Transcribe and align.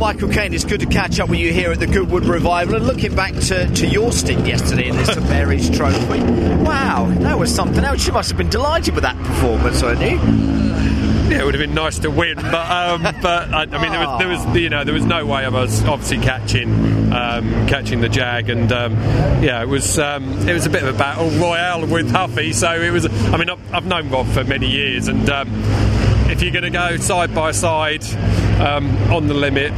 Michael 0.00 0.30
Caine, 0.30 0.54
it's 0.54 0.64
good 0.64 0.80
to 0.80 0.86
catch 0.86 1.20
up 1.20 1.28
with 1.28 1.40
you 1.40 1.52
here 1.52 1.72
at 1.72 1.78
the 1.78 1.86
Goodwood 1.86 2.24
Revival. 2.24 2.76
And 2.76 2.86
looking 2.86 3.14
back 3.14 3.34
to, 3.34 3.66
to 3.66 3.86
your 3.86 4.12
stint 4.12 4.46
yesterday 4.46 4.88
in 4.88 4.96
this 4.96 5.08
St 5.08 5.22
Mary's 5.28 5.68
Trophy, 5.68 6.22
wow, 6.64 7.04
that 7.18 7.38
was 7.38 7.54
something 7.54 7.84
else. 7.84 8.06
You 8.06 8.14
must 8.14 8.30
have 8.30 8.38
been 8.38 8.48
delighted 8.48 8.94
with 8.94 9.02
that 9.02 9.14
performance, 9.18 9.82
weren't 9.82 10.00
you? 10.00 10.16
Yeah, 11.30 11.42
it 11.42 11.44
would 11.44 11.52
have 11.52 11.60
been 11.60 11.74
nice 11.74 11.98
to 11.98 12.10
win, 12.10 12.36
but 12.36 12.70
um, 12.70 13.02
but 13.22 13.52
I, 13.52 13.64
I 13.64 13.66
mean, 13.66 13.92
there 13.92 14.00
was, 14.00 14.18
there 14.20 14.28
was 14.28 14.56
you 14.56 14.70
know 14.70 14.84
there 14.84 14.94
was 14.94 15.04
no 15.04 15.26
way 15.26 15.44
of 15.44 15.54
us 15.54 15.84
obviously 15.84 16.18
catching 16.18 17.12
um, 17.12 17.68
catching 17.68 18.00
the 18.00 18.08
jag, 18.08 18.48
and 18.48 18.72
um, 18.72 18.94
yeah, 19.42 19.60
it 19.60 19.68
was 19.68 19.98
um, 19.98 20.48
it 20.48 20.54
was 20.54 20.64
a 20.64 20.70
bit 20.70 20.82
of 20.82 20.94
a 20.94 20.98
battle 20.98 21.28
royale 21.38 21.86
with 21.86 22.10
Huffy. 22.10 22.54
So 22.54 22.72
it 22.72 22.90
was. 22.90 23.04
I 23.04 23.36
mean, 23.36 23.50
I've, 23.50 23.74
I've 23.74 23.86
known 23.86 24.08
Rob 24.08 24.28
for 24.28 24.44
many 24.44 24.66
years, 24.66 25.08
and 25.08 25.28
um, 25.28 25.48
if 26.30 26.40
you're 26.42 26.52
going 26.52 26.64
to 26.64 26.70
go 26.70 26.96
side 26.96 27.34
by 27.34 27.52
side 27.52 28.02
um, 28.60 28.86
on 29.12 29.26
the 29.26 29.34
limit 29.34 29.72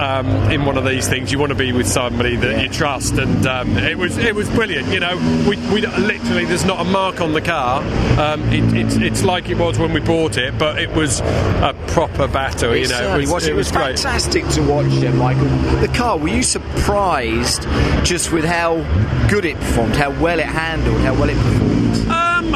um, 0.00 0.26
in 0.52 0.64
one 0.66 0.76
of 0.76 0.84
these 0.84 1.08
things, 1.08 1.32
you 1.32 1.38
want 1.38 1.50
to 1.50 1.56
be 1.56 1.72
with 1.72 1.86
somebody 1.88 2.36
that 2.36 2.62
you 2.62 2.68
trust, 2.68 3.14
and 3.14 3.46
um, 3.46 3.76
it 3.78 3.96
was 3.96 4.18
it 4.18 4.34
was 4.34 4.48
brilliant. 4.50 4.88
You 4.88 5.00
know, 5.00 5.16
we, 5.48 5.56
we 5.72 5.80
literally 5.86 6.44
there's 6.44 6.64
not 6.66 6.80
a 6.80 6.84
mark 6.84 7.20
on 7.20 7.32
the 7.32 7.40
car. 7.40 7.82
Um, 8.20 8.42
it, 8.52 8.74
it's 8.76 8.96
it's 8.96 9.22
like 9.24 9.48
it 9.48 9.56
was 9.56 9.78
when 9.78 9.92
we 9.94 10.00
bought 10.00 10.36
it, 10.36 10.58
but 10.58 10.78
it 10.78 10.90
was 10.90 11.20
a 11.20 11.74
proper 11.88 12.28
battle. 12.28 12.72
It 12.72 12.82
you 12.82 12.88
know, 12.88 13.18
it 13.18 13.28
was, 13.28 13.46
It 13.46 13.54
was 13.54 13.72
great. 13.72 13.98
fantastic 13.98 14.46
to 14.48 14.62
watch, 14.62 14.90
then, 15.00 15.16
Michael. 15.16 15.46
The 15.80 15.88
car, 15.88 16.18
were 16.18 16.28
you 16.28 16.42
surprised 16.42 17.62
just 18.04 18.32
with 18.32 18.44
how 18.44 18.76
good 19.28 19.44
it 19.46 19.56
performed, 19.56 19.96
how 19.96 20.10
well 20.22 20.38
it 20.38 20.46
handled, 20.46 21.00
how 21.00 21.14
well 21.14 21.30
it 21.30 21.36
performed? 21.36 22.08
Um, 22.10 22.54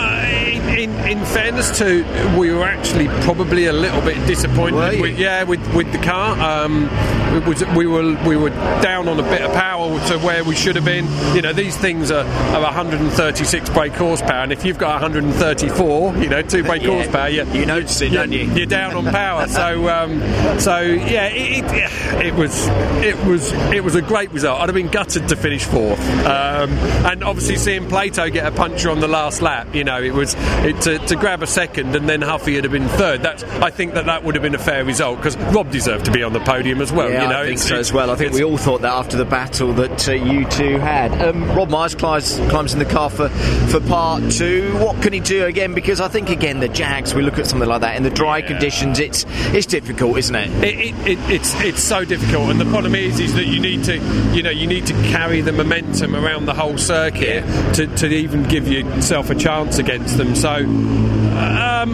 in, 1.10 1.24
fairness 1.24 1.78
to, 1.78 2.04
we 2.38 2.52
were 2.52 2.64
actually 2.64 3.08
probably 3.24 3.66
a 3.66 3.72
little 3.72 4.00
bit 4.02 4.24
disappointed. 4.26 4.96
You? 4.96 5.02
With, 5.02 5.18
yeah, 5.18 5.42
with, 5.44 5.74
with 5.74 5.90
the 5.92 5.98
car. 5.98 6.38
Um, 6.38 6.88
it 7.30 7.46
was 7.46 7.64
we 7.76 7.86
were 7.86 8.16
we 8.26 8.36
were 8.36 8.50
down 8.82 9.08
on 9.08 9.20
a 9.20 9.22
bit 9.22 9.42
of 9.42 9.52
power 9.52 9.88
to 10.08 10.18
where 10.18 10.42
we 10.42 10.54
should 10.54 10.76
have 10.76 10.84
been. 10.84 11.06
You 11.34 11.42
know, 11.42 11.52
these 11.52 11.76
things 11.76 12.10
are, 12.10 12.24
are 12.24 12.62
136 12.62 13.70
brake 13.70 13.92
horsepower, 13.92 14.42
and 14.42 14.52
if 14.52 14.64
you've 14.64 14.78
got 14.78 15.00
134, 15.00 16.16
you 16.16 16.28
know, 16.28 16.42
two 16.42 16.64
brake 16.64 16.82
Yeah, 16.82 16.90
horsepower, 16.90 17.28
you, 17.28 17.44
you 17.52 17.66
notice 17.66 18.00
it, 18.00 18.12
you're, 18.12 18.22
don't 18.22 18.32
you? 18.32 18.52
You're 18.52 18.66
down 18.66 18.94
on 18.94 19.04
power. 19.04 19.46
so 19.46 19.88
um, 19.88 20.20
so 20.58 20.80
yeah, 20.80 21.26
it, 21.26 21.64
it, 21.66 22.26
it 22.26 22.34
was 22.34 22.66
it 23.04 23.16
was 23.24 23.52
it 23.72 23.84
was 23.84 23.94
a 23.94 24.02
great 24.02 24.32
result. 24.32 24.60
I'd 24.60 24.68
have 24.68 24.74
been 24.74 24.88
gutted 24.88 25.28
to 25.28 25.36
finish 25.36 25.64
fourth, 25.64 26.00
um, 26.26 26.70
and 27.06 27.22
obviously 27.22 27.56
seeing 27.56 27.88
Plato 27.88 28.28
get 28.28 28.46
a 28.46 28.52
puncture 28.52 28.90
on 28.90 29.00
the 29.00 29.08
last 29.08 29.40
lap, 29.40 29.74
you 29.74 29.84
know, 29.84 30.02
it 30.02 30.12
was 30.12 30.34
it, 30.64 30.80
to, 30.82 30.98
to 31.08 31.16
grab 31.16 31.42
a 31.42 31.46
second 31.46 31.94
and 31.96 32.08
then 32.08 32.20
Huffy 32.22 32.54
would 32.54 32.64
have 32.64 32.72
been 32.72 32.88
third. 32.88 33.22
That's 33.22 33.42
I 33.44 33.70
think 33.70 33.94
that 33.94 34.06
that 34.06 34.24
would 34.24 34.34
have 34.34 34.42
been 34.42 34.54
a 34.54 34.58
fair 34.58 34.84
result 34.84 35.16
because 35.18 35.36
Rob 35.54 35.70
deserved 35.70 36.04
to 36.06 36.10
be 36.12 36.22
on 36.22 36.32
the 36.32 36.40
podium 36.40 36.80
as 36.80 36.92
well. 36.92 37.10
Yeah, 37.10 37.22
you 37.24 37.28
know, 37.28 37.40
I 37.42 37.46
think 37.46 37.58
so 37.58 37.76
as 37.76 37.92
well. 37.92 38.10
I 38.10 38.16
think 38.16 38.32
we 38.32 38.44
all 38.44 38.56
thought 38.56 38.82
that 38.82 38.92
after 38.92 39.16
the 39.16 39.24
battle 39.24 39.72
that 39.74 40.08
uh, 40.08 40.12
you 40.12 40.44
two 40.48 40.78
had. 40.78 41.12
Um, 41.20 41.44
Rob 41.56 41.70
Myers 41.70 41.94
climbs, 41.94 42.36
climbs 42.50 42.72
in 42.72 42.78
the 42.78 42.84
car 42.84 43.10
for, 43.10 43.28
for 43.68 43.80
part 43.80 44.30
two. 44.30 44.72
What 44.78 45.02
can 45.02 45.12
he 45.12 45.20
do 45.20 45.44
again? 45.46 45.74
Because 45.74 46.00
I 46.00 46.08
think 46.08 46.30
again 46.30 46.60
the 46.60 46.68
Jags. 46.68 47.14
We 47.14 47.22
look 47.22 47.38
at 47.38 47.46
something 47.46 47.68
like 47.68 47.80
that 47.82 47.96
in 47.96 48.02
the 48.02 48.10
dry 48.10 48.38
Yeah. 48.38 48.46
conditions. 48.48 48.98
It's 48.98 49.24
it's 49.52 49.66
difficult, 49.66 50.18
isn't 50.18 50.34
it? 50.34 50.50
It, 50.64 50.78
it, 50.78 51.08
it, 51.08 51.30
it's 51.30 51.54
it's 51.60 51.82
so 51.82 52.04
difficult, 52.04 52.50
and 52.50 52.60
the 52.60 52.64
problem 52.66 52.94
is 52.94 53.18
is 53.20 53.34
that 53.34 53.46
you 53.46 53.60
need 53.60 53.84
to 53.84 53.96
you 54.34 54.42
know 54.42 54.50
you 54.50 54.66
need 54.66 54.86
to 54.86 54.94
carry 55.10 55.40
the 55.40 55.52
momentum 55.52 56.14
around 56.14 56.46
the 56.46 56.54
whole 56.54 56.78
circuit 56.78 57.42
to, 57.74 57.86
to 57.96 58.06
even 58.06 58.44
give 58.44 58.68
yourself 58.68 59.30
a 59.30 59.34
chance 59.34 59.78
against 59.78 60.16
them. 60.18 60.34
So. 60.34 60.89
Um, 60.90 61.90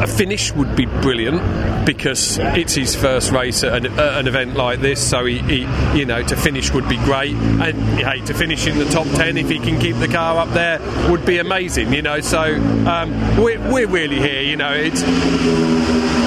a 0.00 0.06
finish 0.06 0.52
would 0.52 0.74
be 0.76 0.86
brilliant 0.86 1.86
because 1.86 2.38
it's 2.38 2.74
his 2.74 2.94
first 2.94 3.30
race 3.32 3.62
at 3.64 3.84
an, 3.84 3.92
at 3.98 4.18
an 4.18 4.28
event 4.28 4.54
like 4.54 4.80
this. 4.80 5.00
So 5.08 5.24
he, 5.24 5.38
he, 5.38 5.60
you 5.98 6.04
know, 6.04 6.22
to 6.22 6.36
finish 6.36 6.72
would 6.72 6.88
be 6.88 6.96
great, 6.98 7.34
and 7.34 7.76
hey, 7.98 8.20
to 8.26 8.34
finish 8.34 8.66
in 8.66 8.78
the 8.78 8.84
top 8.86 9.06
ten 9.08 9.36
if 9.36 9.48
he 9.48 9.58
can 9.58 9.78
keep 9.80 9.96
the 9.96 10.08
car 10.08 10.38
up 10.38 10.50
there 10.50 10.78
would 11.10 11.24
be 11.26 11.38
amazing. 11.38 11.92
You 11.92 12.02
know, 12.02 12.20
so 12.20 12.40
um, 12.86 13.10
we're, 13.42 13.60
we're 13.72 13.88
really 13.88 14.18
here. 14.18 14.42
You 14.42 14.56
know, 14.56 14.72
it's 14.72 15.02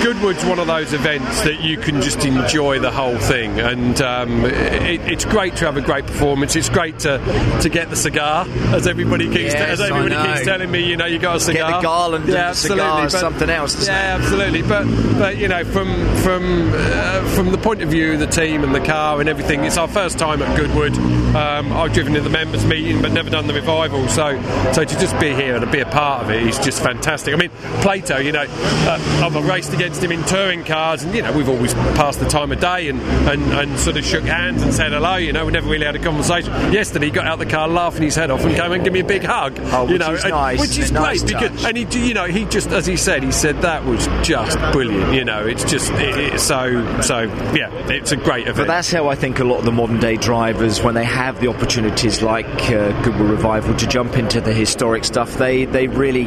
Goodwood's 0.03 0.43
one 0.43 0.59
of 0.59 0.67
those 0.67 0.91
events 0.91 1.41
that 1.43 1.61
you 1.61 1.77
can 1.77 2.01
just 2.01 2.25
enjoy 2.25 2.79
the 2.79 2.91
whole 2.91 3.17
thing, 3.17 3.59
and 3.61 4.01
um, 4.01 4.43
it, 4.45 4.99
it's 5.01 5.23
great 5.23 5.55
to 5.57 5.65
have 5.65 5.77
a 5.77 5.81
great 5.81 6.05
performance. 6.05 6.57
It's 6.57 6.67
great 6.67 6.99
to, 6.99 7.19
to 7.61 7.69
get 7.69 7.89
the 7.89 7.95
cigar, 7.95 8.45
as 8.75 8.85
everybody 8.85 9.27
keeps 9.27 9.53
Yes, 9.53 9.79
as 9.79 9.81
everybody 9.81 10.15
keeps 10.33 10.45
telling 10.45 10.69
me. 10.69 10.83
You 10.89 10.97
know, 10.97 11.05
you 11.05 11.19
got 11.19 11.37
a 11.37 11.39
cigar. 11.39 11.81
garland 11.81 12.25
and 12.25 12.33
yeah, 12.33 12.49
the 12.49 12.55
cigar. 12.55 13.03
But- 13.03 13.11
something 13.11 13.49
else, 13.49 13.62
doesn't 13.63 13.85
yeah, 13.93 14.17
absolutely. 14.19 14.61
But 14.61 14.85
but 15.17 15.37
you 15.37 15.47
know, 15.47 15.63
from 15.63 15.87
from 16.17 16.71
uh, 16.73 17.25
from 17.35 17.51
the 17.51 17.57
point 17.57 17.81
of 17.81 17.89
view 17.89 18.13
of 18.13 18.19
the 18.19 18.27
team 18.27 18.63
and 18.63 18.73
the 18.73 18.79
car 18.81 19.19
and 19.19 19.29
everything, 19.29 19.63
it's 19.63 19.77
our 19.77 19.87
first 19.87 20.19
time 20.19 20.41
at 20.41 20.57
Goodwood. 20.57 20.97
Um, 21.35 21.73
I've 21.73 21.93
driven 21.93 22.15
in 22.15 22.23
the 22.23 22.29
members 22.29 22.63
meeting, 22.65 23.01
but 23.01 23.11
never 23.11 23.29
done 23.29 23.47
the 23.47 23.53
revival. 23.53 24.07
So 24.07 24.39
so 24.73 24.83
to 24.83 24.99
just 24.99 25.19
be 25.19 25.33
here 25.33 25.55
and 25.55 25.65
to 25.65 25.71
be 25.71 25.79
a 25.79 25.85
part 25.85 26.23
of 26.23 26.29
it 26.31 26.43
is 26.43 26.59
just 26.59 26.81
fantastic. 26.83 27.33
I 27.33 27.37
mean, 27.37 27.49
Plato, 27.81 28.17
you 28.17 28.31
know, 28.31 28.45
uh, 28.47 29.21
I've 29.25 29.35
raced 29.47 29.73
against 29.73 30.03
him 30.03 30.11
in 30.11 30.23
touring 30.23 30.63
cars, 30.63 31.03
and 31.03 31.13
you 31.15 31.21
know, 31.21 31.31
we've 31.31 31.49
always 31.49 31.73
passed 31.73 32.19
the 32.19 32.27
time 32.27 32.51
of 32.51 32.59
day 32.59 32.89
and, 32.89 33.01
and, 33.01 33.41
and 33.53 33.79
sort 33.79 33.97
of 33.97 34.05
shook 34.05 34.23
hands 34.23 34.61
and 34.61 34.73
said 34.73 34.91
hello. 34.91 35.15
You 35.15 35.33
know, 35.33 35.45
we 35.45 35.51
never 35.51 35.69
really 35.69 35.85
had 35.85 35.95
a 35.95 35.99
conversation. 35.99 36.51
Yesterday, 36.71 37.05
he 37.07 37.11
got 37.11 37.25
out 37.25 37.33
of 37.33 37.39
the 37.39 37.45
car 37.53 37.67
laughing 37.67 38.03
his 38.03 38.15
head 38.15 38.29
off 38.31 38.43
and 38.43 38.55
came 38.55 38.71
and 38.71 38.83
gave 38.83 38.93
me 38.93 38.99
a 38.99 39.03
big 39.05 39.23
hug. 39.23 39.57
Oh, 39.59 39.85
you 39.87 39.93
which 39.93 39.99
know, 40.01 40.13
is 40.13 40.23
and- 40.23 40.31
nice, 40.31 40.59
which 40.59 40.77
is 40.77 40.91
great 40.91 41.01
Nice 41.01 41.23
because 41.23 41.61
touch. 41.61 41.65
and 41.65 41.77
he, 41.77 42.07
you 42.07 42.13
know, 42.13 42.25
he 42.25 42.45
just, 42.45 42.69
as 42.69 42.85
he 42.85 42.95
said, 42.97 43.23
he 43.23 43.31
said 43.31 43.52
that 43.61 43.85
was 43.85 44.05
just 44.27 44.57
brilliant. 44.71 45.13
You 45.13 45.25
know, 45.25 45.45
it's 45.45 45.63
just 45.63 45.91
it, 45.93 46.33
it's 46.33 46.43
so 46.43 47.01
so. 47.01 47.21
Yeah, 47.53 47.69
it's 47.89 48.11
a 48.11 48.17
great 48.17 48.43
event. 48.47 48.57
But 48.57 48.67
that's 48.67 48.91
how 48.91 49.07
I 49.09 49.15
think 49.15 49.39
a 49.39 49.43
lot 49.43 49.59
of 49.59 49.65
the 49.65 49.71
modern 49.71 49.99
day 49.99 50.17
drivers, 50.17 50.81
when 50.81 50.95
they 50.95 51.03
have 51.05 51.39
the 51.39 51.47
opportunities 51.47 52.21
like 52.21 52.45
uh, 52.69 52.91
Goodwood 53.03 53.29
Revival 53.29 53.75
to 53.75 53.87
jump 53.87 54.17
into 54.17 54.41
the 54.41 54.53
historic 54.53 55.05
stuff, 55.05 55.35
they, 55.37 55.65
they 55.65 55.87
really 55.87 56.25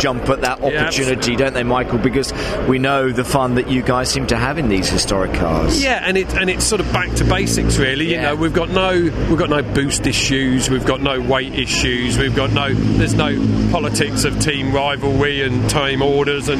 jump 0.00 0.28
at 0.28 0.40
that 0.42 0.60
Yeah, 0.64 0.82
opportunity, 0.84 1.36
don't 1.36 1.52
they, 1.54 1.62
Michael? 1.62 1.98
Because 1.98 2.32
we 2.68 2.78
know 2.78 3.10
the 3.12 3.24
fun 3.24 3.56
that 3.56 3.68
you 3.68 3.82
guys 3.82 4.08
seem 4.10 4.26
to 4.28 4.36
have 4.36 4.58
in 4.58 4.68
these 4.68 4.88
historic 4.88 5.32
cars. 5.34 5.82
Yeah, 5.82 6.02
and 6.04 6.16
it 6.16 6.32
and 6.34 6.48
it's 6.48 6.64
sort 6.64 6.80
of 6.80 6.90
back 6.92 7.12
to 7.16 7.24
basics, 7.24 7.76
really. 7.78 8.06
You 8.06 8.12
Yeah. 8.12 8.22
know, 8.30 8.36
we've 8.36 8.52
got 8.54 8.70
no 8.70 8.92
we've 8.92 9.38
got 9.38 9.50
no 9.50 9.62
boost 9.62 10.06
issues, 10.06 10.70
we've 10.70 10.86
got 10.86 11.00
no 11.00 11.20
weight 11.20 11.54
issues, 11.54 12.16
we've 12.18 12.34
got 12.34 12.52
no 12.52 12.72
there's 12.72 13.14
no 13.14 13.34
politics 13.72 14.24
of 14.24 14.38
team 14.40 14.72
rivalry 14.72 15.42
and 15.42 15.68
time 15.68 16.02
orders 16.02 16.48
and 16.48 16.53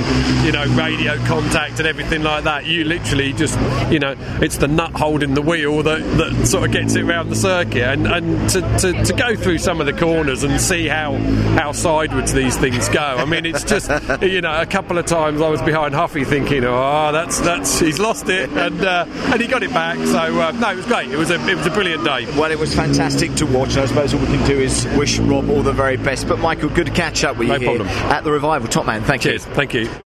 you 0.44 0.53
know 0.53 0.65
radio 0.77 1.16
contact 1.27 1.78
and 1.78 1.87
everything 1.88 2.22
like 2.22 2.44
that. 2.44 2.66
You 2.66 2.84
literally 2.84 3.32
just 3.32 3.59
you 3.91 3.99
know 3.99 4.15
it's 4.41 4.59
the 4.59 4.69
nut 4.69 4.93
holding 4.93 5.34
the 5.34 5.43
wheel 5.43 5.82
that, 5.82 6.00
that 6.19 6.47
sort 6.47 6.65
of 6.65 6.72
gets 6.72 6.94
it 6.94 7.03
around 7.05 7.28
the 7.31 7.37
circuit, 7.37 7.82
and 7.82 8.06
and 8.06 8.50
to, 8.50 8.60
to, 8.78 9.05
to 9.05 9.12
go 9.12 9.37
through 9.37 9.59
some 9.59 9.81
of 9.81 9.87
the 9.87 9.93
corners 9.93 10.43
and 10.44 10.60
see 10.60 10.87
how 10.88 11.16
how 11.56 11.72
sideways 11.72 12.32
these 12.32 12.56
things 12.56 12.88
go. 12.88 13.00
I 13.00 13.25
mean, 13.25 13.47
it's 13.47 13.65
just 13.65 13.91
you 14.22 14.41
know 14.41 14.60
a 14.60 14.66
couple 14.66 14.99
of 14.99 15.06
times 15.06 15.41
I 15.41 15.49
was 15.49 15.62
behind 15.62 15.94
Huffy 15.94 16.25
thinking, 16.25 16.65
oh, 16.65 17.11
that's 17.12 17.41
that's 17.41 17.78
he's 17.78 17.99
lost 17.99 18.28
it, 18.28 18.50
and 18.50 18.84
uh, 18.84 19.06
and 19.09 19.41
he 19.41 19.47
got 19.47 19.62
it 19.62 19.72
back. 19.72 19.99
So 19.99 20.19
uh, 20.41 20.53
no, 20.53 20.72
it 20.72 20.76
was 20.76 20.87
great. 20.87 21.11
It 21.11 21.16
was 21.16 21.31
a 21.31 21.34
it 21.49 21.56
was 21.56 21.66
a 21.66 21.71
brilliant 21.71 22.05
day. 22.05 22.26
Well, 22.38 22.50
it 22.50 22.59
was 22.59 22.75
fantastic 22.75 23.34
to 23.37 23.47
watch. 23.47 23.76
I 23.76 23.87
suppose 23.87 24.15
all 24.15 24.21
we 24.21 24.26
can 24.26 24.47
do 24.47 24.59
is 24.61 24.87
wish 24.97 25.19
Rob 25.19 25.49
all 25.50 25.62
the 25.62 25.72
very 25.72 25.97
best. 25.97 26.28
But 26.28 26.38
Michael, 26.38 26.69
good 26.69 26.87
to 26.87 26.93
catch 26.93 27.25
up 27.25 27.37
with 27.37 27.49
you 27.49 27.55
No 27.55 27.59
here 27.61 27.69
problem. 27.76 27.88
at 27.88 28.25
the 28.25 28.32
Revival. 28.32 28.69
Top 28.69 28.87
man, 28.87 29.03
thank 29.03 29.25
you. 29.25 29.38
Thank 29.38 29.73
you. 29.73 29.73
Okay. 29.74 29.94